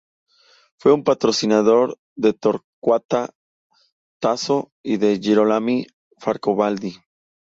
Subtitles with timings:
[0.79, 3.35] Fue un patrocinador de Torquato
[4.19, 5.83] Tasso, y de Girolamo
[6.17, 6.95] Frescobaldi.